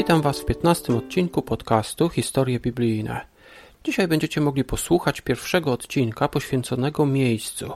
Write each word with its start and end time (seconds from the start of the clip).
Witam 0.00 0.22
Was 0.22 0.40
w 0.40 0.44
15 0.44 0.96
odcinku 0.96 1.42
podcastu 1.42 2.08
Historie 2.08 2.60
Biblijne. 2.60 3.20
Dzisiaj 3.84 4.08
będziecie 4.08 4.40
mogli 4.40 4.64
posłuchać 4.64 5.20
pierwszego 5.20 5.72
odcinka 5.72 6.28
poświęconego 6.28 7.06
miejscu. 7.06 7.72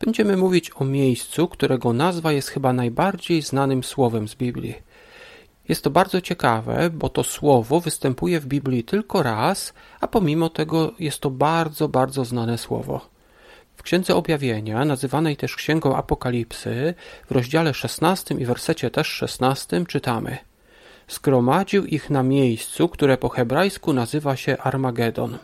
Będziemy 0.00 0.36
mówić 0.36 0.70
o 0.74 0.84
miejscu, 0.84 1.48
którego 1.48 1.92
nazwa 1.92 2.32
jest 2.32 2.48
chyba 2.48 2.72
najbardziej 2.72 3.42
znanym 3.42 3.84
słowem 3.84 4.28
z 4.28 4.34
Biblii. 4.34 4.74
Jest 5.68 5.84
to 5.84 5.90
bardzo 5.90 6.20
ciekawe, 6.20 6.90
bo 6.90 7.08
to 7.08 7.24
słowo 7.24 7.80
występuje 7.80 8.40
w 8.40 8.46
Biblii 8.46 8.84
tylko 8.84 9.22
raz, 9.22 9.74
a 10.00 10.08
pomimo 10.08 10.48
tego 10.48 10.92
jest 10.98 11.20
to 11.20 11.30
bardzo, 11.30 11.88
bardzo 11.88 12.24
znane 12.24 12.58
słowo. 12.58 13.08
W 13.76 13.82
Księdze 13.82 14.14
Objawienia, 14.14 14.84
nazywanej 14.84 15.36
też 15.36 15.56
Księgą 15.56 15.96
Apokalipsy, 15.96 16.94
w 17.28 17.32
rozdziale 17.32 17.74
16 17.74 18.34
i 18.34 18.44
wersecie 18.44 18.90
też 18.90 19.08
16 19.08 19.86
czytamy 19.86 20.38
Zgromadził 21.08 21.86
ich 21.86 22.10
na 22.10 22.22
miejscu, 22.22 22.88
które 22.88 23.16
po 23.16 23.28
hebrajsku 23.28 23.92
nazywa 23.92 24.36
się 24.36 24.58
Armagedon. 24.58 25.38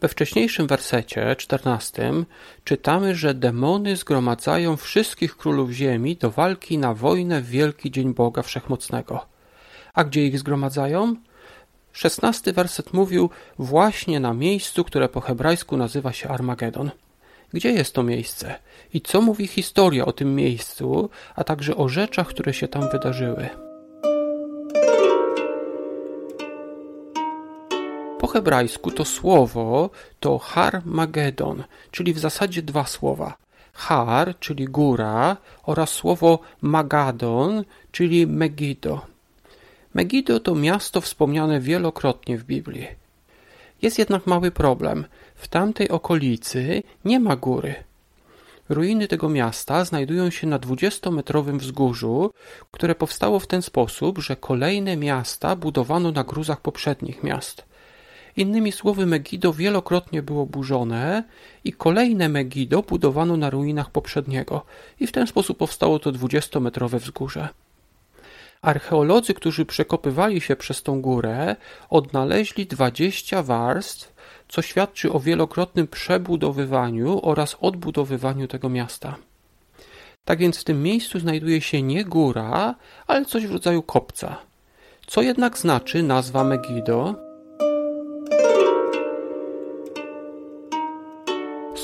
We 0.00 0.08
wcześniejszym 0.08 0.66
wersecie, 0.66 1.36
14, 1.36 2.12
czytamy, 2.64 3.14
że 3.14 3.34
demony 3.34 3.96
zgromadzają 3.96 4.76
wszystkich 4.76 5.36
królów 5.36 5.70
ziemi 5.70 6.16
do 6.16 6.30
walki 6.30 6.78
na 6.78 6.94
wojnę 6.94 7.40
w 7.40 7.46
wielki 7.46 7.90
dzień 7.90 8.14
Boga 8.14 8.42
Wszechmocnego. 8.42 9.26
A 9.94 10.04
gdzie 10.04 10.26
ich 10.26 10.38
zgromadzają? 10.38 11.16
Szesnasty 11.92 12.52
werset 12.52 12.92
mówił 12.92 13.30
właśnie 13.58 14.20
na 14.20 14.34
miejscu, 14.34 14.84
które 14.84 15.08
po 15.08 15.20
hebrajsku 15.20 15.76
nazywa 15.76 16.12
się 16.12 16.28
Armagedon. 16.28 16.90
Gdzie 17.52 17.72
jest 17.72 17.94
to 17.94 18.02
miejsce? 18.02 18.54
I 18.94 19.00
co 19.00 19.20
mówi 19.20 19.46
historia 19.46 20.04
o 20.04 20.12
tym 20.12 20.34
miejscu, 20.34 21.10
a 21.34 21.44
także 21.44 21.76
o 21.76 21.88
rzeczach, 21.88 22.28
które 22.28 22.54
się 22.54 22.68
tam 22.68 22.90
wydarzyły? 22.90 23.65
Po 28.26 28.32
hebrajsku 28.32 28.90
to 28.90 29.04
słowo 29.04 29.90
to 30.20 30.38
Har-Magedon, 30.38 31.64
czyli 31.90 32.14
w 32.14 32.18
zasadzie 32.18 32.62
dwa 32.62 32.86
słowa. 32.86 33.36
Har, 33.72 34.38
czyli 34.38 34.64
góra, 34.64 35.36
oraz 35.62 35.90
słowo 35.90 36.38
Magadon, 36.62 37.64
czyli 37.92 38.26
Megiddo. 38.26 39.00
Megiddo 39.94 40.40
to 40.40 40.54
miasto 40.54 41.00
wspomniane 41.00 41.60
wielokrotnie 41.60 42.38
w 42.38 42.44
Biblii. 42.44 42.86
Jest 43.82 43.98
jednak 43.98 44.26
mały 44.26 44.50
problem. 44.50 45.04
W 45.34 45.48
tamtej 45.48 45.88
okolicy 45.88 46.82
nie 47.04 47.20
ma 47.20 47.36
góry. 47.36 47.74
Ruiny 48.68 49.08
tego 49.08 49.28
miasta 49.28 49.84
znajdują 49.84 50.30
się 50.30 50.46
na 50.46 50.58
20-metrowym 50.58 51.58
wzgórzu, 51.58 52.30
które 52.70 52.94
powstało 52.94 53.38
w 53.38 53.46
ten 53.46 53.62
sposób, 53.62 54.18
że 54.18 54.36
kolejne 54.36 54.96
miasta 54.96 55.56
budowano 55.56 56.12
na 56.12 56.24
gruzach 56.24 56.60
poprzednich 56.60 57.22
miast. 57.22 57.75
Innymi 58.36 58.72
słowy, 58.72 59.06
Megiddo 59.06 59.52
wielokrotnie 59.52 60.22
było 60.22 60.46
burzone 60.46 61.24
i 61.64 61.72
kolejne 61.72 62.28
Megiddo 62.28 62.82
budowano 62.82 63.36
na 63.36 63.50
ruinach 63.50 63.90
poprzedniego 63.90 64.64
i 65.00 65.06
w 65.06 65.12
ten 65.12 65.26
sposób 65.26 65.58
powstało 65.58 65.98
to 65.98 66.12
20-metrowe 66.12 66.98
wzgórze. 66.98 67.48
Archeolodzy, 68.62 69.34
którzy 69.34 69.66
przekopywali 69.66 70.40
się 70.40 70.56
przez 70.56 70.82
tą 70.82 71.00
górę, 71.00 71.56
odnaleźli 71.90 72.66
20 72.66 73.42
warstw, 73.42 74.14
co 74.48 74.62
świadczy 74.62 75.12
o 75.12 75.20
wielokrotnym 75.20 75.88
przebudowywaniu 75.88 77.20
oraz 77.22 77.56
odbudowywaniu 77.60 78.48
tego 78.48 78.68
miasta. 78.68 79.16
Tak 80.24 80.38
więc 80.38 80.58
w 80.58 80.64
tym 80.64 80.82
miejscu 80.82 81.18
znajduje 81.18 81.60
się 81.60 81.82
nie 81.82 82.04
góra, 82.04 82.74
ale 83.06 83.24
coś 83.24 83.46
w 83.46 83.52
rodzaju 83.52 83.82
kopca. 83.82 84.36
Co 85.06 85.22
jednak 85.22 85.58
znaczy 85.58 86.02
nazwa 86.02 86.44
Megiddo? 86.44 87.25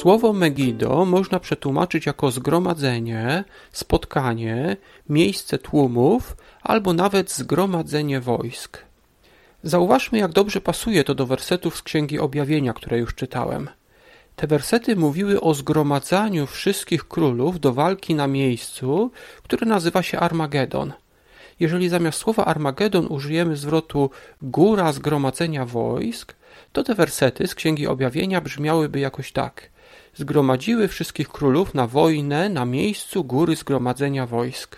Słowo 0.03 0.33
Megiddo 0.33 1.05
można 1.05 1.41
przetłumaczyć 1.41 2.07
jako 2.07 2.31
zgromadzenie, 2.31 3.45
spotkanie, 3.73 4.77
miejsce 5.09 5.59
tłumów 5.59 6.37
albo 6.63 6.93
nawet 6.93 7.33
zgromadzenie 7.33 8.21
wojsk. 8.21 8.79
Zauważmy, 9.63 10.19
jak 10.19 10.33
dobrze 10.33 10.61
pasuje 10.61 11.05
to 11.05 11.15
do 11.15 11.27
wersetów 11.27 11.77
z 11.77 11.83
Księgi 11.83 12.19
Objawienia, 12.19 12.73
które 12.73 12.99
już 12.99 13.15
czytałem. 13.15 13.69
Te 14.37 14.47
wersety 14.47 14.97
mówiły 14.97 15.41
o 15.41 15.55
zgromadzaniu 15.55 16.47
wszystkich 16.47 17.09
królów 17.09 17.61
do 17.61 17.73
walki 17.73 18.15
na 18.15 18.27
miejscu, 18.27 19.11
które 19.43 19.67
nazywa 19.67 20.03
się 20.03 20.19
Armagedon. 20.19 20.93
Jeżeli 21.61 21.89
zamiast 21.89 22.19
słowa 22.19 22.45
Armagedon 22.45 23.07
użyjemy 23.07 23.57
zwrotu 23.57 24.11
góra 24.43 24.93
zgromadzenia 24.93 25.67
wojsk, 25.67 26.35
to 26.73 26.83
te 26.83 26.95
wersety 26.95 27.47
z 27.47 27.55
Księgi 27.55 27.87
Objawienia 27.87 28.41
brzmiałyby 28.41 29.01
jakoś 29.01 29.33
tak– 29.33 29.63
zgromadziły 30.15 30.89
wszystkich 30.89 31.29
królów 31.29 31.75
na 31.75 31.87
wojnę 31.87 32.49
na 32.49 32.65
miejscu 32.65 33.25
góry 33.25 33.57
zgromadzenia 33.57 34.27
wojsk. 34.27 34.77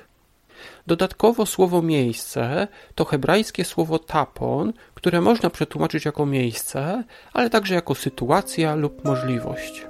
Dodatkowo 0.86 1.46
słowo 1.46 1.82
miejsce 1.82 2.68
to 2.94 3.04
hebrajskie 3.04 3.64
słowo 3.64 3.98
tapon, 3.98 4.72
które 4.94 5.20
można 5.20 5.50
przetłumaczyć 5.50 6.04
jako 6.04 6.26
miejsce, 6.26 7.04
ale 7.32 7.50
także 7.50 7.74
jako 7.74 7.94
sytuacja 7.94 8.74
lub 8.74 9.04
możliwość. 9.04 9.86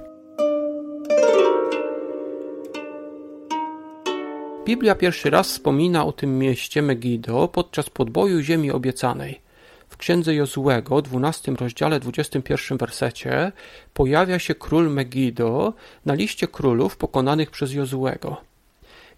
Biblia 4.65 4.95
pierwszy 4.95 5.29
raz 5.29 5.47
wspomina 5.47 6.05
o 6.05 6.11
tym 6.11 6.39
mieście 6.39 6.81
Megiddo 6.81 7.47
podczas 7.47 7.89
podboju 7.89 8.41
ziemi 8.41 8.71
obiecanej. 8.71 9.44
W 9.95 9.97
księdze 9.97 10.35
Jozułego, 10.35 11.01
12 11.01 11.51
rozdziale, 11.51 11.99
21 11.99 12.77
wersecie, 12.77 13.51
pojawia 13.93 14.39
się 14.39 14.55
król 14.55 14.89
Megiddo 14.89 15.73
na 16.05 16.13
liście 16.13 16.47
królów 16.47 16.97
pokonanych 16.97 17.51
przez 17.51 17.73
Jozułego. 17.73 18.37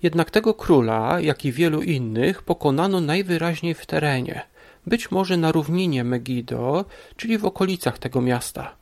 Jednak 0.03 0.31
tego 0.31 0.53
króla, 0.53 1.19
jak 1.19 1.45
i 1.45 1.51
wielu 1.51 1.81
innych, 1.81 2.43
pokonano 2.43 3.01
najwyraźniej 3.01 3.73
w 3.73 3.85
terenie, 3.85 4.41
być 4.87 5.11
może 5.11 5.37
na 5.37 5.51
równinie 5.51 6.03
Megiddo, 6.03 6.85
czyli 7.15 7.37
w 7.37 7.45
okolicach 7.45 7.99
tego 7.99 8.21
miasta. 8.21 8.75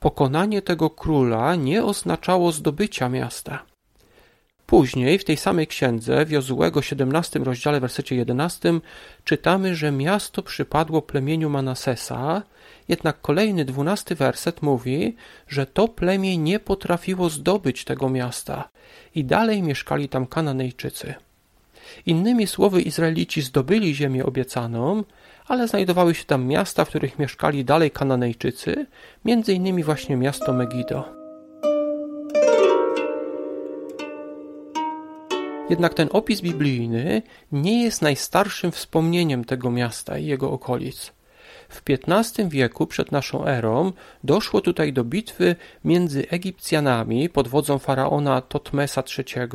Pokonanie 0.00 0.62
tego 0.62 0.90
króla 0.90 1.54
nie 1.54 1.84
oznaczało 1.84 2.52
zdobycia 2.52 3.08
miasta. 3.08 3.69
Później 4.70 5.18
w 5.18 5.24
tej 5.24 5.36
samej 5.36 5.66
księdze, 5.66 6.24
w 6.24 6.30
Jozułego 6.30 6.82
17 6.82 7.38
rozdziale, 7.38 7.80
wersecie 7.80 8.16
11, 8.16 8.72
czytamy, 9.24 9.74
że 9.74 9.92
miasto 9.92 10.42
przypadło 10.42 11.02
plemieniu 11.02 11.50
Manasesa, 11.50 12.42
jednak 12.88 13.20
kolejny 13.20 13.64
dwunasty 13.64 14.14
werset 14.14 14.62
mówi, 14.62 15.16
że 15.48 15.66
to 15.66 15.88
plemię 15.88 16.38
nie 16.38 16.60
potrafiło 16.60 17.30
zdobyć 17.30 17.84
tego 17.84 18.08
miasta 18.08 18.68
i 19.14 19.24
dalej 19.24 19.62
mieszkali 19.62 20.08
tam 20.08 20.26
Kananejczycy. 20.26 21.14
Innymi 22.06 22.46
słowy, 22.46 22.82
Izraelici 22.82 23.42
zdobyli 23.42 23.94
ziemię 23.94 24.26
obiecaną, 24.26 25.04
ale 25.46 25.68
znajdowały 25.68 26.14
się 26.14 26.24
tam 26.24 26.46
miasta, 26.46 26.84
w 26.84 26.88
których 26.88 27.18
mieszkali 27.18 27.64
dalej 27.64 27.90
Kananejczycy, 27.90 28.86
między 29.24 29.52
innymi 29.52 29.84
właśnie 29.84 30.16
miasto 30.16 30.52
Megiddo. 30.52 31.19
Jednak 35.70 35.94
ten 35.94 36.08
opis 36.12 36.40
biblijny 36.40 37.22
nie 37.52 37.82
jest 37.82 38.02
najstarszym 38.02 38.72
wspomnieniem 38.72 39.44
tego 39.44 39.70
miasta 39.70 40.18
i 40.18 40.26
jego 40.26 40.52
okolic. 40.52 41.12
W 41.68 41.82
XV 41.88 42.48
wieku 42.48 42.86
przed 42.86 43.12
naszą 43.12 43.46
erą 43.46 43.92
doszło 44.24 44.60
tutaj 44.60 44.92
do 44.92 45.04
bitwy 45.04 45.56
między 45.84 46.28
Egipcjanami 46.28 47.28
pod 47.28 47.48
wodzą 47.48 47.78
faraona 47.78 48.40
Totmesa 48.40 49.02
III 49.18 49.48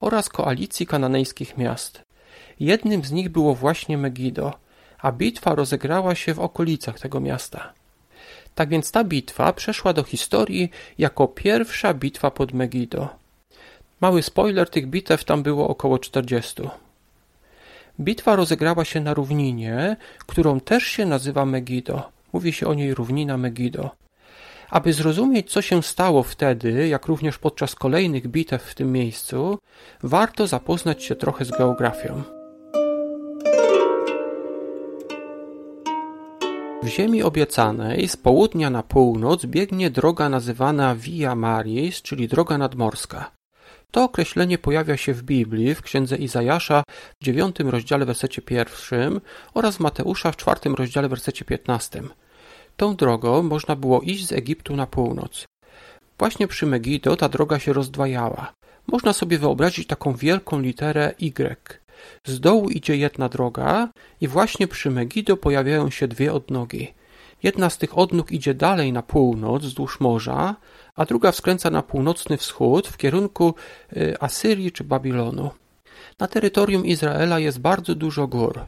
oraz 0.00 0.28
koalicji 0.28 0.86
kananejskich 0.86 1.58
miast. 1.58 2.02
Jednym 2.60 3.04
z 3.04 3.12
nich 3.12 3.28
było 3.28 3.54
właśnie 3.54 3.98
Megiddo, 3.98 4.52
a 4.98 5.12
bitwa 5.12 5.54
rozegrała 5.54 6.14
się 6.14 6.34
w 6.34 6.40
okolicach 6.40 7.00
tego 7.00 7.20
miasta. 7.20 7.72
Tak 8.54 8.68
więc 8.68 8.92
ta 8.92 9.04
bitwa 9.04 9.52
przeszła 9.52 9.92
do 9.92 10.02
historii 10.02 10.70
jako 10.98 11.28
pierwsza 11.28 11.94
bitwa 11.94 12.30
pod 12.30 12.52
Megiddo. 12.52 13.21
Mały 14.02 14.22
spoiler, 14.22 14.70
tych 14.70 14.86
bitew 14.86 15.24
tam 15.24 15.42
było 15.42 15.68
około 15.68 15.98
40. 15.98 16.62
Bitwa 18.00 18.36
rozegrała 18.36 18.84
się 18.84 19.00
na 19.00 19.14
równinie, 19.14 19.96
którą 20.26 20.60
też 20.60 20.82
się 20.82 21.06
nazywa 21.06 21.46
Megiddo. 21.46 22.02
Mówi 22.32 22.52
się 22.52 22.66
o 22.66 22.74
niej 22.74 22.94
równina 22.94 23.36
Megiddo. 23.36 23.90
Aby 24.70 24.92
zrozumieć, 24.92 25.50
co 25.50 25.62
się 25.62 25.82
stało 25.82 26.22
wtedy, 26.22 26.88
jak 26.88 27.06
również 27.06 27.38
podczas 27.38 27.74
kolejnych 27.74 28.28
bitew 28.28 28.62
w 28.62 28.74
tym 28.74 28.92
miejscu, 28.92 29.58
warto 30.02 30.46
zapoznać 30.46 31.04
się 31.04 31.16
trochę 31.16 31.44
z 31.44 31.50
geografią. 31.50 32.22
W 36.82 36.86
ziemi 36.86 37.22
obiecanej 37.22 38.08
z 38.08 38.16
południa 38.16 38.70
na 38.70 38.82
północ 38.82 39.46
biegnie 39.46 39.90
droga 39.90 40.28
nazywana 40.28 40.94
Via 40.94 41.34
Maris, 41.34 42.02
czyli 42.02 42.28
droga 42.28 42.58
nadmorska. 42.58 43.41
To 43.92 44.04
określenie 44.04 44.58
pojawia 44.58 44.96
się 44.96 45.14
w 45.14 45.22
Biblii, 45.22 45.74
w 45.74 45.82
księdze 45.82 46.16
Izajasza 46.16 46.82
w 47.20 47.24
dziewiątym 47.24 47.68
rozdziale 47.68 48.04
wersecie 48.04 48.42
pierwszym 48.42 49.20
oraz 49.54 49.80
Mateusza 49.80 50.32
w 50.32 50.36
czwartym 50.36 50.74
rozdziale 50.74 51.08
wersecie 51.08 51.44
piętnastym. 51.44 52.10
Tą 52.76 52.96
drogą 52.96 53.42
można 53.42 53.76
było 53.76 54.00
iść 54.00 54.26
z 54.26 54.32
Egiptu 54.32 54.76
na 54.76 54.86
północ. 54.86 55.44
Właśnie 56.18 56.48
przy 56.48 56.66
Megido 56.66 57.16
ta 57.16 57.28
droga 57.28 57.58
się 57.58 57.72
rozdwajała. 57.72 58.52
Można 58.86 59.12
sobie 59.12 59.38
wyobrazić 59.38 59.86
taką 59.86 60.14
wielką 60.14 60.60
literę 60.60 61.14
Y. 61.18 61.56
Z 62.26 62.40
dołu 62.40 62.70
idzie 62.70 62.96
jedna 62.96 63.28
droga 63.28 63.88
i 64.20 64.28
właśnie 64.28 64.68
przy 64.68 64.90
Megido 64.90 65.36
pojawiają 65.36 65.90
się 65.90 66.08
dwie 66.08 66.32
odnogi. 66.32 66.94
Jedna 67.42 67.70
z 67.70 67.78
tych 67.78 67.98
odnóg 67.98 68.32
idzie 68.32 68.54
dalej 68.54 68.92
na 68.92 69.02
północ 69.02 69.62
wzdłuż 69.62 70.00
morza, 70.00 70.56
a 70.94 71.04
druga 71.04 71.32
skręca 71.32 71.70
na 71.70 71.82
północny 71.82 72.36
wschód 72.36 72.88
w 72.88 72.96
kierunku 72.96 73.54
y, 73.96 74.16
Asyrii 74.20 74.72
czy 74.72 74.84
Babilonu. 74.84 75.50
Na 76.18 76.28
terytorium 76.28 76.86
Izraela 76.86 77.38
jest 77.38 77.60
bardzo 77.60 77.94
dużo 77.94 78.26
gór. 78.26 78.60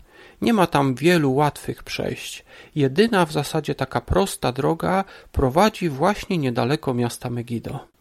Nie 0.43 0.53
ma 0.53 0.67
tam 0.67 0.95
wielu 0.95 1.35
łatwych 1.35 1.83
przejść. 1.83 2.45
Jedyna 2.75 3.27
w 3.27 3.33
zasadzie 3.33 3.75
taka 3.75 4.01
prosta 4.01 4.53
droga 4.53 5.05
prowadzi 5.33 5.89
właśnie 5.89 6.39
niedaleko 6.39 6.95
miasta 6.95 7.31
Megido. 7.31 7.94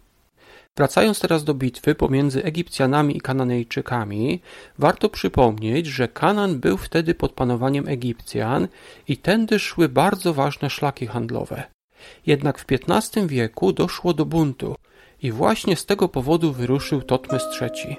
Wracając 0.78 1.20
teraz 1.20 1.44
do 1.44 1.54
bitwy 1.54 1.96
pomiędzy 1.96 2.44
Egipcjanami 2.44 3.18
i 3.18 3.22
Kananejczykami, 3.22 4.42
warto 4.78 5.10
przypomnieć, 5.10 5.88
że 5.88 6.08
Kanan 6.08 6.60
był 6.60 6.78
wtedy 6.78 7.16
pod 7.16 7.32
panowaniem 7.32 7.88
Egipcjan 7.88 8.68
i 9.08 9.18
tędy 9.18 9.60
szły 9.60 9.90
bardzo 9.90 10.34
ważne 10.34 10.70
szlaki 10.70 11.08
handlowe. 11.08 11.64
Jednak 12.26 12.60
w 12.60 12.66
XV 12.72 13.28
wieku 13.28 13.74
doszło 13.74 14.14
do 14.14 14.26
buntu 14.26 14.76
i 15.22 15.32
właśnie 15.32 15.76
z 15.76 15.86
tego 15.86 16.10
powodu 16.10 16.54
wyruszył 16.54 17.02
Totmes 17.02 17.44
III. 17.62 17.98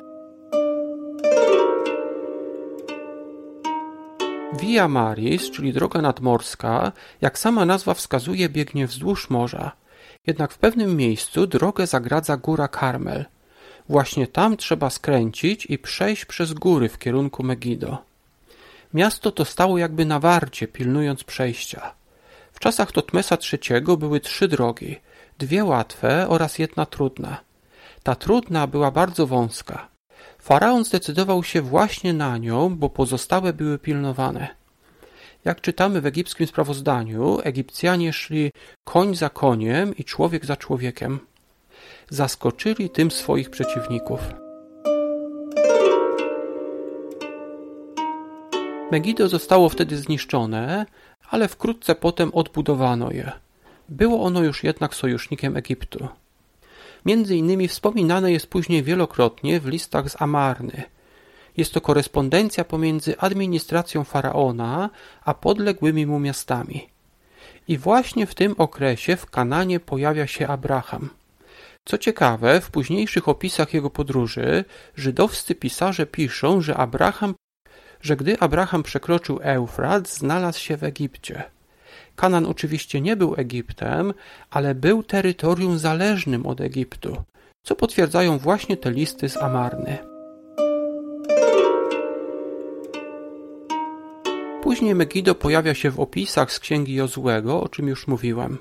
Via 4.61 4.89
Maris, 4.89 5.51
czyli 5.51 5.73
droga 5.73 6.03
nadmorska, 6.03 6.93
jak 7.21 7.39
sama 7.39 7.65
nazwa 7.65 7.95
wskazuje, 7.95 8.49
biegnie 8.49 8.87
wzdłuż 8.87 9.31
morza. 9.31 9.84
Jednak 10.27 10.53
w 10.53 10.59
pewnym 10.59 10.97
miejscu 10.97 11.47
drogę 11.47 11.87
zagradza 11.87 12.37
góra 12.37 12.69
Karmel. 12.69 13.25
Właśnie 13.89 14.27
tam 14.27 14.57
trzeba 14.57 14.91
skręcić 14.91 15.67
i 15.67 15.79
przejść 15.79 16.25
przez 16.25 16.53
góry 16.53 16.89
w 16.89 16.99
kierunku 16.99 17.43
Megido. 17.43 17.99
Miasto 18.95 19.33
to 19.33 19.45
stało 19.45 19.79
jakby 19.79 20.05
na 20.07 20.21
warcie, 20.21 20.69
pilnując 20.69 21.25
przejścia. 21.25 21.95
W 22.53 22.61
czasach 22.61 22.93
Totmesa 22.93 23.37
III 23.53 23.97
były 23.99 24.21
trzy 24.21 24.49
drogi, 24.49 24.97
dwie 25.39 25.65
łatwe 25.65 26.29
oraz 26.29 26.59
jedna 26.59 26.87
trudna. 26.87 27.41
Ta 28.03 28.15
trudna 28.15 28.67
była 28.67 28.91
bardzo 28.91 29.27
wąska. 29.27 29.89
Faraon 30.39 30.85
zdecydował 30.85 31.45
się 31.45 31.63
właśnie 31.63 32.13
na 32.13 32.39
nią, 32.39 32.77
bo 32.77 32.89
pozostałe 32.91 33.53
były 33.53 33.79
pilnowane. 33.79 34.64
Jak 35.45 35.61
czytamy 35.61 36.01
w 36.01 36.07
egipskim 36.07 36.47
sprawozdaniu, 36.47 37.39
Egipcjanie 37.43 38.13
szli 38.13 38.51
koń 38.85 39.15
za 39.15 39.31
koniem 39.31 39.97
i 39.97 40.05
człowiek 40.05 40.47
za 40.47 40.57
człowiekiem. 40.57 41.19
Zaskoczyli 42.11 42.91
tym 42.91 43.11
swoich 43.11 43.51
przeciwników. 43.51 44.21
Megido 48.91 49.29
zostało 49.29 49.69
wtedy 49.69 49.97
zniszczone, 49.97 50.87
ale 51.31 51.49
wkrótce 51.49 51.95
potem 51.95 52.35
odbudowano 52.35 53.11
je. 53.11 53.33
Było 53.89 54.23
ono 54.23 54.43
już 54.43 54.65
jednak 54.65 54.95
sojusznikiem 54.95 55.57
Egiptu. 55.57 56.09
Między 57.05 57.37
innymi 57.37 57.69
wspominane 57.69 58.33
jest 58.33 58.47
później 58.47 58.83
wielokrotnie 58.83 59.61
w 59.61 59.67
listach 59.67 60.11
z 60.11 60.23
Amarny. 60.23 60.83
Jest 61.57 61.75
to 61.75 61.81
korespondencja 61.81 62.65
pomiędzy 62.65 63.19
administracją 63.19 64.05
faraona 64.05 64.91
a 65.25 65.35
podległymi 65.35 66.07
mu 66.07 66.21
miastami. 66.21 66.89
I 67.69 67.79
właśnie 67.79 68.27
w 68.27 68.35
tym 68.35 68.55
okresie 68.59 69.17
w 69.17 69.31
Kananie 69.31 69.81
pojawia 69.81 70.27
się 70.27 70.47
Abraham. 70.47 71.11
Co 71.85 71.99
ciekawe, 71.99 72.61
w 72.61 72.71
późniejszych 72.71 73.29
opisach 73.29 73.75
jego 73.75 73.91
podróży 73.91 74.65
żydowscy 74.97 75.55
pisarze 75.55 76.07
piszą, 76.07 76.61
że 76.61 76.77
Abraham 76.77 77.35
że 78.05 78.17
gdy 78.17 78.41
Abraham 78.41 78.83
przekroczył 78.83 79.39
Eufrat, 79.43 80.09
znalazł 80.09 80.61
się 80.61 80.77
w 80.77 80.85
Egipcie. 80.85 81.43
Kanan 82.17 82.47
oczywiście 82.47 83.01
nie 83.01 83.17
był 83.17 83.35
Egiptem, 83.37 84.15
ale 84.51 84.75
był 84.75 85.03
terytorium 85.03 85.79
zależnym 85.79 86.47
od 86.47 86.61
Egiptu, 86.61 87.23
co 87.63 87.77
potwierdzają 87.77 88.39
właśnie 88.39 88.77
te 88.77 88.91
listy 88.91 89.29
z 89.29 89.37
Amarny. 89.37 90.14
Później 94.75 94.95
Megido 94.95 95.35
pojawia 95.35 95.75
się 95.75 95.91
w 95.91 96.01
opisach 96.01 96.53
z 96.53 96.61
księgi 96.61 96.95
Jozłego, 96.95 97.63
o 97.63 97.69
czym 97.69 97.89
już 97.89 98.07
mówiłem. 98.07 98.59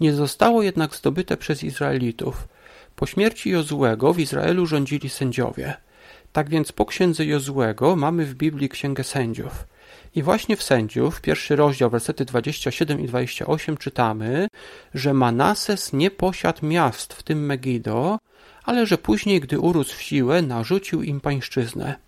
Nie 0.00 0.12
zostało 0.12 0.62
jednak 0.62 0.96
zdobyte 0.96 1.36
przez 1.36 1.64
Izraelitów. 1.64 2.48
Po 2.96 3.06
śmierci 3.06 3.50
Jozłego 3.50 4.12
w 4.12 4.20
Izraelu 4.20 4.66
rządzili 4.66 5.08
sędziowie– 5.08 5.74
tak 6.32 6.48
więc 6.48 6.72
po 6.72 6.86
księdze 6.86 7.24
Jozłego 7.24 7.96
mamy 7.96 8.24
w 8.26 8.34
Biblii 8.34 8.68
księgę 8.68 9.04
sędziów. 9.04 9.66
I 10.14 10.22
właśnie 10.22 10.56
w 10.56 10.62
sędziów, 10.62 11.20
pierwszy 11.20 11.56
rozdział, 11.56 11.90
wersety 11.90 12.24
27 12.24 13.00
i 13.00 13.06
28 13.06 13.76
czytamy, 13.76 14.48
że 14.94 15.14
Manases 15.14 15.92
nie 15.92 16.10
posiadł 16.10 16.66
miast, 16.66 17.14
w 17.14 17.22
tym 17.22 17.46
Megido, 17.46 18.18
ale 18.64 18.86
że 18.86 18.98
później, 18.98 19.40
gdy 19.40 19.58
urósł 19.58 19.96
w 19.96 20.02
siłę, 20.02 20.42
narzucił 20.42 21.02
im 21.02 21.20
pańszczyznę. 21.20 22.07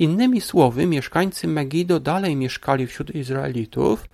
Innymi 0.00 0.40
słowy, 0.40 0.86
mieszkańcy 0.86 1.48
Megido 1.48 2.00
dalej 2.00 2.36
mieszkali 2.36 2.86
wśród 2.86 3.14
Izraelitów, 3.14 4.04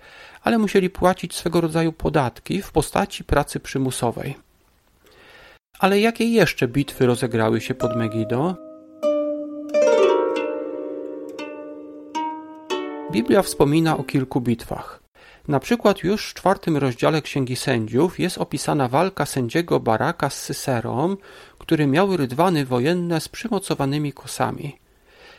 ale 0.42 0.58
musieli 0.58 0.90
płacić 0.90 1.34
swego 1.34 1.60
rodzaju 1.60 1.92
podatki 1.92 2.62
w 2.62 2.72
postaci 2.72 3.24
pracy 3.24 3.60
przymusowej. 3.60 4.36
Ale 5.78 6.00
jakie 6.00 6.24
jeszcze 6.24 6.68
bitwy 6.68 7.06
rozegrały 7.06 7.60
się 7.60 7.74
pod 7.74 7.96
Megido? 7.96 8.56
Biblia 13.12 13.42
wspomina 13.42 13.96
o 13.96 14.04
kilku 14.04 14.40
bitwach. 14.40 15.00
Na 15.48 15.60
przykład 15.60 16.02
już 16.02 16.30
w 16.30 16.34
czwartym 16.34 16.76
rozdziale 16.76 17.22
Księgi 17.22 17.56
Sędziów 17.56 18.20
jest 18.20 18.38
opisana 18.38 18.88
walka 18.88 19.26
sędziego 19.26 19.80
Baraka 19.80 20.30
z 20.30 20.42
Syserą, 20.42 21.16
który 21.58 21.86
miał 21.86 22.16
rydwany 22.16 22.64
wojenne 22.64 23.20
z 23.20 23.28
przymocowanymi 23.28 24.12
kosami. 24.12 24.85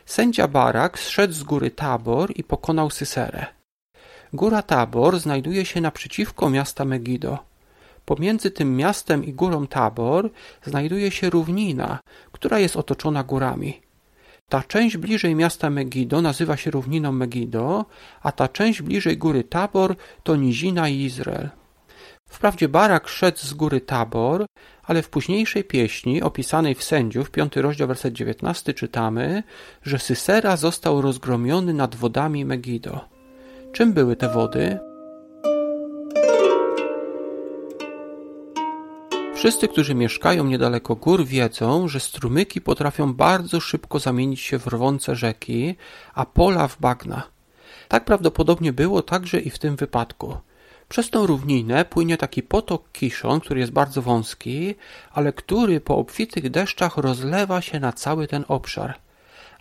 Sędzia 0.08 0.48
Barak 0.48 1.00
zszedł 1.00 1.34
z 1.34 1.44
góry 1.44 1.72
Tabor 1.72 2.32
i 2.36 2.44
pokonał 2.44 2.90
Syserę. 2.90 3.46
Góra 4.34 4.62
Tabor 4.62 5.20
znajduje 5.20 5.66
się 5.66 5.82
naprzeciwko 5.82 6.50
miasta 6.50 6.86
Megido. 6.86 7.40
Pomiędzy 8.06 8.52
tym 8.52 8.76
miastem 8.76 9.26
i 9.26 9.34
górą 9.34 9.68
Tabor 9.68 10.30
znajduje 10.66 11.12
się 11.12 11.30
równina, 11.30 12.00
która 12.32 12.60
jest 12.60 12.78
otoczona 12.78 13.24
górami. 13.24 13.82
Ta 14.50 14.64
część 14.64 14.98
bliżej 14.98 15.36
miasta 15.36 15.70
Megido 15.70 16.22
nazywa 16.22 16.58
się 16.58 16.72
równiną 16.72 17.12
Megido, 17.12 17.86
a 18.22 18.32
ta 18.32 18.48
część 18.48 18.82
bliżej 18.82 19.18
góry 19.18 19.44
Tabor 19.44 19.96
to 20.24 20.36
nizina 20.36 20.90
Izrael. 20.90 21.50
Wprawdzie 22.28 22.70
Barak 22.70 23.08
szedł 23.08 23.38
z 23.38 23.54
góry 23.54 23.82
Tabor, 23.82 24.46
ale 24.84 25.02
w 25.02 25.10
późniejszej 25.10 25.64
pieśni 25.64 26.22
opisanej 26.22 26.76
w 26.76 26.84
Sędziów, 26.84 27.32
5 27.32 27.56
rozdział, 27.56 27.88
werset 27.88 28.14
19 28.14 28.74
czytamy, 28.74 29.44
że 29.84 30.00
Sysera 30.00 30.58
został 30.58 31.02
rozgromiony 31.02 31.74
nad 31.74 31.96
wodami 31.96 32.46
Megido. 32.46 33.06
Czym 33.72 33.94
były 33.94 34.16
te 34.16 34.30
wody? 34.30 34.80
Wszyscy, 39.36 39.68
którzy 39.68 39.96
mieszkają 39.96 40.44
niedaleko 40.44 40.96
gór, 40.96 41.26
wiedzą, 41.26 41.88
że 41.88 42.00
strumyki 42.00 42.62
potrafią 42.62 43.14
bardzo 43.14 43.60
szybko 43.60 44.00
zamienić 44.00 44.42
się 44.42 44.60
w 44.60 44.68
rwące 44.68 45.16
rzeki, 45.16 45.76
a 46.14 46.26
pola 46.26 46.68
w 46.68 46.80
bagna. 46.80 47.24
Tak 47.88 48.06
prawdopodobnie 48.06 48.74
było 48.74 49.02
także 49.02 49.40
i 49.40 49.50
w 49.50 49.60
tym 49.60 49.76
wypadku. 49.76 50.38
Przez 50.90 51.10
tą 51.10 51.28
równinę 51.28 51.86
płynie 51.86 52.18
taki 52.18 52.44
potok 52.44 52.92
Kiszon, 52.92 53.40
który 53.40 53.60
jest 53.60 53.72
bardzo 53.72 54.02
wąski, 54.02 54.76
ale 55.12 55.34
który 55.34 55.82
po 55.82 55.98
obfitych 55.98 56.50
deszczach 56.50 56.98
rozlewa 56.98 57.62
się 57.62 57.80
na 57.80 57.94
cały 57.94 58.28
ten 58.28 58.46
obszar. 58.48 59.00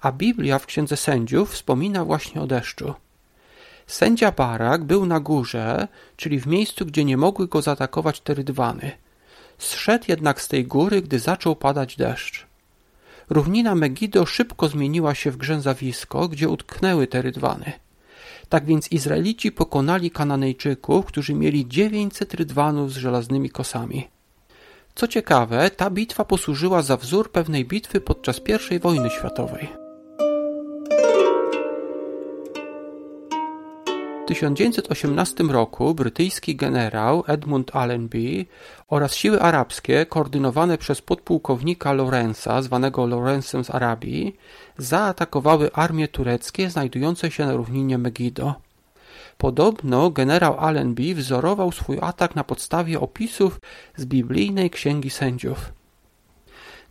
A 0.00 0.12
Biblia 0.12 0.59
w 0.59 0.66
Księdze 0.66 0.97
Sędziów 0.97 1.52
wspomina 1.52 2.04
właśnie 2.04 2.40
o 2.40 2.47
deszczu. 2.47 2.95
Sędzia 3.87 4.33
Barak 4.33 4.85
był 4.85 5.06
na 5.06 5.21
górze, 5.21 5.88
czyli 6.16 6.40
w 6.40 6.47
miejscu, 6.47 6.87
gdzie 6.87 7.04
nie 7.04 7.16
mogły 7.16 7.49
go 7.49 7.62
zaatakować 7.62 8.21
te 8.21 8.35
rydwany. 8.35 8.92
Zszedł 9.59 10.04
jednak 10.09 10.42
z 10.42 10.49
tej 10.49 10.64
góry, 10.64 11.02
gdy 11.02 11.18
zaczął 11.18 11.56
padać 11.56 11.97
deszcz. 11.97 12.47
Równina 13.30 13.75
Megido 13.75 14.26
szybko 14.26 14.68
zmieniła 14.68 15.14
się 15.14 15.30
w 15.30 15.37
grzęzawisko, 15.37 16.28
gdzie 16.28 16.49
utknęły 16.49 17.06
te 17.06 17.23
rydwany. 17.23 17.73
Tak 18.49 18.65
więc 18.65 18.93
Izraelici 18.93 19.53
pokonali 19.53 20.11
Kananejczyków, 20.11 21.07
którzy 21.07 21.35
mieli 21.35 21.69
dziewięćset 21.69 22.35
rydwanów 22.35 22.93
z 22.93 22.97
żelaznymi 22.97 23.50
kosami. 23.50 24.09
Co 24.95 25.09
ciekawe, 25.09 25.71
ta 25.71 25.91
bitwa 25.91 26.25
posłużyła 26.25 26.83
za 26.83 26.97
wzór 26.97 27.33
pewnej 27.33 27.65
bitwy 27.65 28.00
podczas 28.00 28.41
I 28.71 28.79
wojny 28.79 29.11
światowej. 29.11 29.86
W 34.26 34.28
1918 34.28 35.45
roku 35.45 35.95
brytyjski 35.95 36.56
generał 36.56 37.25
Edmund 37.26 37.76
Allenby 37.76 38.47
oraz 38.88 39.14
siły 39.14 39.40
arabskie 39.40 40.06
koordynowane 40.06 40.78
przez 40.78 41.02
podpułkownika 41.02 41.92
Lorenza, 41.92 42.62
zwanego 42.62 43.06
Lorenzem 43.06 43.64
z 43.64 43.71
Arabii, 43.71 44.37
zaatakowały 44.78 45.73
armie 45.73 46.09
tureckie 46.09 46.71
znajdujące 46.71 47.30
się 47.30 47.47
na 47.47 47.52
równinie 47.52 47.99
Megiddo. 47.99 48.54
Podobno 49.38 50.11
generał 50.11 50.59
Allenby 50.59 51.14
wzorował 51.14 51.73
swój 51.73 51.99
atak 52.00 52.37
na 52.37 52.45
podstawie 52.45 53.00
opisów 53.00 53.61
z 53.97 54.04
biblijnej 54.04 54.71
Księgi 54.71 55.11
Sędziów. 55.11 55.73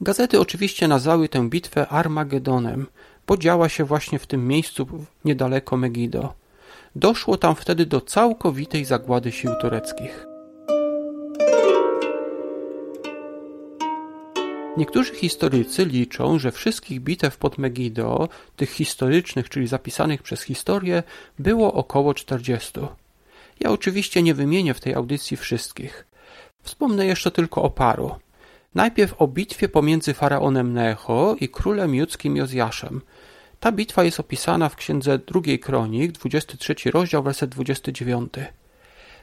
Gazety 0.02 0.40
oczywiście 0.40 0.88
nazwały 0.88 1.30
tę 1.30 1.50
bitwę 1.50 1.88
Armagedonem, 1.88 2.86
bo 3.28 3.38
działa 3.38 3.70
się 3.70 3.84
właśnie 3.84 4.20
w 4.20 4.28
tym 4.28 4.48
miejscu 4.48 4.88
niedaleko 5.26 5.78
Megiddo. 5.78 6.45
Doszło 6.96 7.38
tam 7.38 7.56
wtedy 7.56 7.86
do 7.86 8.02
całkowitej 8.02 8.86
zagłady 8.86 9.32
sił 9.32 9.52
tureckich. 9.62 10.26
Niektórzy 14.78 15.16
historycy 15.16 15.86
liczą, 15.86 16.40
że 16.40 16.52
wszystkich 16.52 17.02
bitew 17.02 17.38
pod 17.38 17.58
Megiddo, 17.58 18.30
tych 18.56 18.70
historycznych, 18.70 19.50
czyli 19.50 19.68
zapisanych 19.68 20.22
przez 20.24 20.42
historię, 20.42 21.04
było 21.40 21.74
około 21.74 22.14
40. 22.14 22.72
Ja 23.60 23.72
oczywiście 23.72 24.22
nie 24.24 24.34
wymienię 24.34 24.74
w 24.74 24.80
tej 24.80 24.94
audycji 24.94 25.38
wszystkich. 25.38 26.06
Wspomnę 26.64 27.06
jeszcze 27.06 27.32
tylko 27.32 27.64
o 27.64 27.70
paru. 27.70 28.16
Najpierw 28.76 29.22
o 29.22 29.28
bitwie 29.28 29.70
pomiędzy 29.70 30.14
faraonem 30.14 30.74
Necho 30.74 31.36
i 31.40 31.50
królem 31.50 31.96
judzkim 31.96 32.38
Jozjaszem. 32.38 33.02
Ta 33.66 33.72
bitwa 33.72 34.04
jest 34.04 34.20
opisana 34.20 34.70
w 34.70 34.76
księdze 34.76 35.20
drugiej 35.20 35.60
kronik, 35.60 36.12
23 36.12 36.76
rozdział, 36.92 37.24
werset 37.24 37.50
29. 37.50 38.34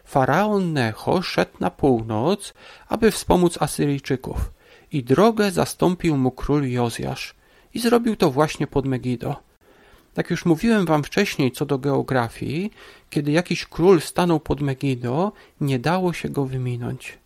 Faraon 0.04 0.72
Necho 0.72 1.22
szedł 1.22 1.52
na 1.60 1.70
północ, 1.70 2.54
aby 2.88 3.10
wspomóc 3.10 3.62
Asyryjczyków 3.62 4.52
i 4.92 5.04
drogę 5.04 5.50
zastąpił 5.50 6.16
mu 6.16 6.30
król 6.30 6.70
Jozjasz 6.70 7.34
i 7.74 7.80
zrobił 7.80 8.16
to 8.16 8.30
właśnie 8.30 8.66
pod 8.66 8.86
Megiddo. 8.86 9.36
Jak 10.16 10.30
już 10.30 10.44
mówiłem 10.44 10.86
wam 10.86 11.04
wcześniej 11.04 11.52
co 11.52 11.66
do 11.66 11.78
geografii, 11.78 12.70
kiedy 13.10 13.32
jakiś 13.32 13.66
król 13.66 14.00
stanął 14.00 14.40
pod 14.40 14.60
Megiddo, 14.60 15.32
nie 15.60 15.78
dało 15.78 16.12
się 16.12 16.28
go 16.28 16.44
wyminąć. 16.44 17.18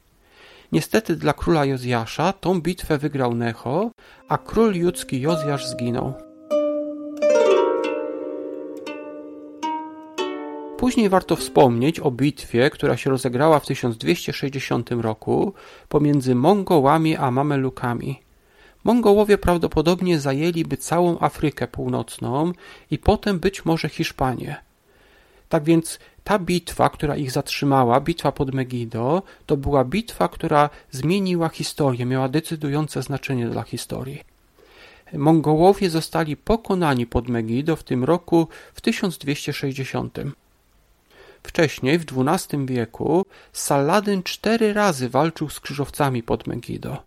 Niestety 0.73 1.16
dla 1.16 1.32
króla 1.32 1.64
Jozjasza 1.64 2.32
tą 2.32 2.61
bitwę 2.61 2.99
wygrał 2.99 3.35
Necho, 3.35 3.90
a 4.28 4.38
król 4.38 4.75
judzki 4.75 5.20
Jozjasz 5.20 5.66
zginął. 5.66 6.25
Później 10.86 11.08
warto 11.08 11.36
wspomnieć 11.36 12.00
o 12.00 12.10
bitwie, 12.10 12.70
która 12.70 12.96
się 12.96 13.10
rozegrała 13.10 13.60
w 13.60 13.66
1260 13.66 14.90
roku 14.90 15.54
pomiędzy 15.88 16.34
Mongołami 16.34 17.16
a 17.16 17.30
Mamelukami. 17.30 18.20
Mongołowie 18.84 19.38
prawdopodobnie 19.38 20.20
zajęliby 20.20 20.76
całą 20.76 21.18
Afrykę 21.20 21.68
Północną 21.68 22.52
i 22.90 22.98
potem 22.98 23.38
być 23.38 23.64
może 23.64 23.88
Hiszpanię. 23.88 24.56
Tak 25.48 25.64
więc 25.64 25.98
ta 26.24 26.38
bitwa, 26.38 26.88
która 26.88 27.16
ich 27.16 27.30
zatrzymała, 27.30 28.00
bitwa 28.00 28.32
pod 28.32 28.54
Megiddo, 28.54 29.22
to 29.46 29.56
była 29.56 29.84
bitwa, 29.84 30.28
która 30.28 30.70
zmieniła 30.90 31.48
historię, 31.48 32.06
miała 32.06 32.28
decydujące 32.28 33.02
znaczenie 33.02 33.46
dla 33.46 33.62
historii. 33.62 34.20
Mongołowie 35.12 35.90
zostali 35.90 36.36
pokonani 36.36 37.06
pod 37.06 37.28
Megiddo 37.28 37.76
w 37.76 37.84
tym 37.84 38.04
roku 38.04 38.48
w 38.74 38.80
1260. 38.80 40.18
Wcześniej, 41.46 41.98
w 41.98 42.04
XII 42.12 42.66
wieku, 42.66 43.24
Saladyn 43.52 44.22
cztery 44.22 44.72
razy 44.72 45.08
walczył 45.08 45.50
z 45.50 45.60
krzyżowcami 45.60 46.22
pod 46.22 46.46
Megiddo. 46.46 47.02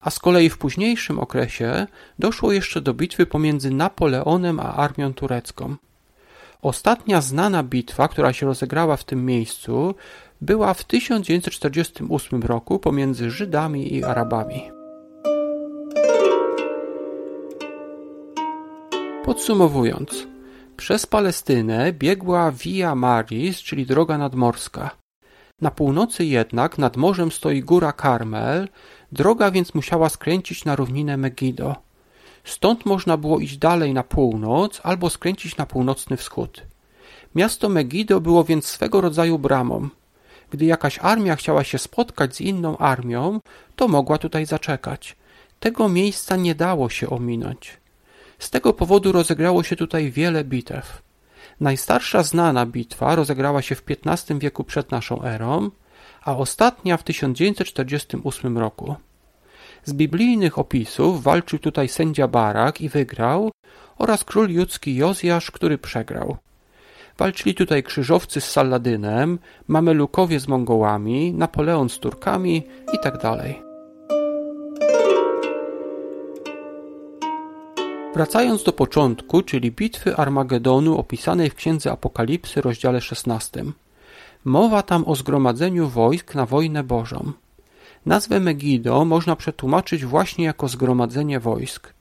A 0.00 0.10
z 0.10 0.18
kolei 0.18 0.50
w 0.50 0.58
późniejszym 0.58 1.18
okresie 1.18 1.86
doszło 2.18 2.52
jeszcze 2.52 2.80
do 2.80 2.94
bitwy 2.94 3.26
pomiędzy 3.26 3.70
Napoleonem 3.70 4.60
a 4.60 4.74
armią 4.74 5.14
turecką. 5.14 5.76
Ostatnia 6.62 7.20
znana 7.20 7.62
bitwa, 7.62 8.08
która 8.08 8.32
się 8.32 8.46
rozegrała 8.46 8.96
w 8.96 9.04
tym 9.04 9.26
miejscu, 9.26 9.94
była 10.40 10.74
w 10.74 10.84
1948 10.84 12.42
roku 12.42 12.78
pomiędzy 12.78 13.30
Żydami 13.30 13.94
i 13.94 14.04
Arabami. 14.04 14.70
Podsumowując, 19.24 20.26
przez 20.76 21.06
Palestynę 21.06 21.92
biegła 21.92 22.50
Via 22.50 22.94
Maris, 22.94 23.58
czyli 23.58 23.86
droga 23.86 24.18
nadmorska. 24.18 24.90
Na 25.60 25.70
północy 25.70 26.24
jednak 26.24 26.78
nad 26.78 26.96
morzem 26.96 27.32
stoi 27.32 27.62
góra 27.62 27.92
Karmel, 27.92 28.68
droga 29.12 29.50
więc 29.50 29.74
musiała 29.74 30.08
skręcić 30.08 30.64
na 30.64 30.76
równinę 30.76 31.16
Megiddo. 31.16 31.76
Stąd 32.44 32.86
można 32.86 33.16
było 33.16 33.38
iść 33.40 33.56
dalej 33.56 33.94
na 33.94 34.02
północ 34.02 34.80
albo 34.82 35.10
skręcić 35.10 35.56
na 35.56 35.66
północny 35.66 36.16
wschód. 36.16 36.62
Miasto 37.34 37.68
Megiddo 37.68 38.20
było 38.20 38.44
więc 38.44 38.66
swego 38.66 39.00
rodzaju 39.00 39.38
bramą. 39.38 39.88
Gdy 40.50 40.64
jakaś 40.64 40.98
armia 40.98 41.36
chciała 41.36 41.64
się 41.64 41.78
spotkać 41.78 42.36
z 42.36 42.40
inną 42.40 42.78
armią, 42.78 43.40
to 43.76 43.88
mogła 43.88 44.18
tutaj 44.18 44.46
zaczekać. 44.46 45.16
Tego 45.60 45.88
miejsca 45.88 46.36
nie 46.36 46.54
dało 46.54 46.88
się 46.88 47.10
ominąć. 47.10 47.81
Z 48.42 48.50
tego 48.50 48.72
powodu 48.72 49.12
rozegrało 49.12 49.62
się 49.62 49.76
tutaj 49.76 50.10
wiele 50.10 50.44
bitew. 50.44 51.02
Najstarsza 51.60 52.22
znana 52.22 52.66
bitwa 52.66 53.14
rozegrała 53.14 53.62
się 53.62 53.74
w 53.74 53.82
XV 53.88 54.38
wieku 54.38 54.64
przed 54.64 54.90
naszą 54.90 55.22
erą, 55.22 55.70
a 56.24 56.36
ostatnia 56.36 56.96
w 56.96 57.02
1948 57.02 58.58
roku. 58.58 58.94
Z 59.84 59.92
biblijnych 59.92 60.58
opisów 60.58 61.22
walczył 61.22 61.58
tutaj 61.58 61.88
sędzia 61.88 62.28
Barak 62.28 62.80
i 62.80 62.88
wygrał 62.88 63.50
oraz 63.98 64.24
król 64.24 64.50
judzki 64.50 64.96
Jozjasz, 64.96 65.50
który 65.50 65.78
przegrał. 65.78 66.36
Walczyli 67.18 67.54
tutaj 67.54 67.82
krzyżowcy 67.82 68.40
z 68.40 68.50
Saladynem, 68.50 69.38
Mamelukowie 69.68 70.40
z 70.40 70.48
Mongołami, 70.48 71.32
Napoleon 71.32 71.88
z 71.88 71.98
Turkami 71.98 72.62
itd. 72.92 73.54
Wracając 78.14 78.62
do 78.62 78.72
początku, 78.72 79.42
czyli 79.42 79.70
bitwy 79.70 80.16
Armagedonu 80.16 80.98
opisanej 80.98 81.50
w 81.50 81.54
Księdze 81.54 81.92
Apokalipsy, 81.92 82.60
rozdziale 82.60 83.00
16. 83.00 83.64
Mowa 84.44 84.82
tam 84.82 85.04
o 85.04 85.14
zgromadzeniu 85.14 85.88
wojsk 85.88 86.34
na 86.34 86.46
wojnę 86.46 86.84
Bożą. 86.84 87.32
Nazwę 88.06 88.40
Megiddo 88.40 89.04
można 89.04 89.36
przetłumaczyć 89.36 90.04
właśnie 90.04 90.44
jako 90.44 90.68
zgromadzenie 90.68 91.40
wojsk. 91.40 91.94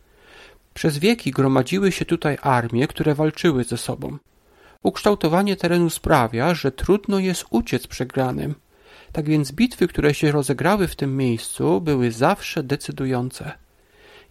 Przez 0.74 0.98
wieki 0.98 1.32
gromadziły 1.32 1.92
się 1.92 2.06
tutaj 2.06 2.38
armie, 2.42 2.88
które 2.88 3.16
walczyły 3.16 3.64
ze 3.64 3.78
sobą. 3.78 4.18
Ukształtowanie 4.84 5.56
terenu 5.56 5.90
sprawia, 5.90 6.54
że 6.54 6.72
trudno 6.72 7.20
jest 7.20 7.46
uciec 7.50 7.88
przegranym. 7.88 8.56
Tak 9.12 9.26
więc 9.26 9.52
bitwy, 9.52 9.88
które 9.88 10.14
się 10.14 10.32
rozegrały 10.32 10.88
w 10.88 10.96
tym 10.96 11.18
miejscu, 11.18 11.82
były 11.82 12.12
zawsze 12.12 12.64
decydujące. 12.64 13.52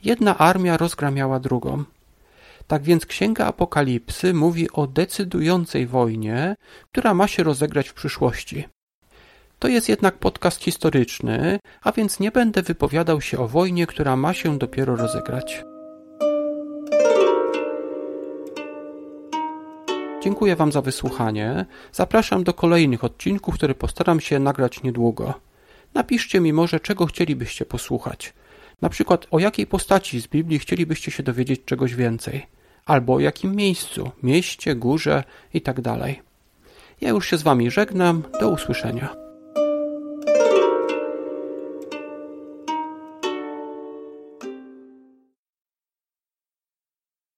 Jedna 0.04 0.38
armia 0.38 0.76
rozgramiała 0.76 1.40
drugą. 1.40 1.84
Tak 2.66 2.82
więc 2.82 3.06
Księga 3.06 3.46
Apokalipsy 3.46 4.34
mówi 4.34 4.70
o 4.70 4.86
decydującej 4.86 5.86
wojnie, 5.86 6.56
która 6.92 7.14
ma 7.14 7.28
się 7.28 7.42
rozegrać 7.42 7.88
w 7.88 7.94
przyszłości. 7.94 8.68
To 9.58 9.68
jest 9.68 9.88
jednak 9.88 10.18
podcast 10.18 10.60
historyczny, 10.60 11.58
a 11.82 11.92
więc 11.92 12.20
nie 12.20 12.30
będę 12.30 12.62
wypowiadał 12.62 13.20
się 13.20 13.38
o 13.38 13.48
wojnie, 13.48 13.86
która 13.86 14.16
ma 14.16 14.34
się 14.34 14.58
dopiero 14.58 14.96
rozegrać. 14.96 15.64
Dziękuję 20.22 20.56
Wam 20.56 20.72
za 20.72 20.82
wysłuchanie. 20.82 21.66
Zapraszam 21.92 22.44
do 22.44 22.54
kolejnych 22.54 23.04
odcinków, 23.04 23.54
które 23.54 23.74
postaram 23.74 24.20
się 24.20 24.38
nagrać 24.38 24.82
niedługo. 24.82 25.34
Napiszcie 25.94 26.40
mi 26.40 26.52
może, 26.52 26.80
czego 26.80 27.06
chcielibyście 27.06 27.64
posłuchać. 27.64 28.34
Na 28.82 28.88
przykład 28.88 29.26
o 29.30 29.38
jakiej 29.38 29.66
postaci 29.66 30.20
z 30.20 30.26
Biblii 30.26 30.58
chcielibyście 30.58 31.10
się 31.10 31.22
dowiedzieć 31.22 31.60
czegoś 31.64 31.94
więcej, 31.94 32.46
albo 32.86 33.14
o 33.14 33.20
jakim 33.20 33.56
miejscu, 33.56 34.10
mieście, 34.22 34.74
górze 34.74 35.24
itd. 35.54 35.82
Tak 35.82 36.00
ja 37.00 37.08
już 37.08 37.26
się 37.26 37.36
z 37.36 37.42
Wami 37.42 37.70
żegnam, 37.70 38.22
do 38.40 38.50
usłyszenia. 38.50 39.19